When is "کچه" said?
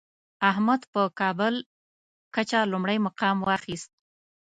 2.35-2.59